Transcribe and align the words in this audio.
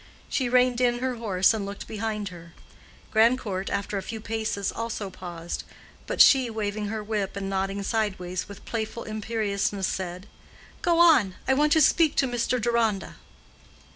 She 0.29 0.49
reined 0.49 0.81
in 0.81 0.97
her 0.97 1.17
horse 1.17 1.53
and 1.53 1.63
looked 1.63 1.87
behind 1.87 2.29
her; 2.29 2.53
Grandcourt 3.11 3.69
after 3.69 3.99
a 3.99 4.01
few 4.01 4.19
paces, 4.19 4.71
also 4.71 5.11
paused; 5.11 5.63
but 6.07 6.19
she, 6.19 6.49
waving 6.49 6.87
her 6.87 7.03
whip 7.03 7.35
and 7.35 7.47
nodding 7.51 7.83
sideways 7.83 8.49
with 8.49 8.65
playful 8.65 9.03
imperiousness, 9.03 9.85
said, 9.85 10.25
"Go 10.81 10.97
on! 10.99 11.35
I 11.47 11.53
want 11.53 11.71
to 11.73 11.81
speak 11.81 12.15
to 12.15 12.27
Mr. 12.27 12.59
Deronda." 12.59 13.17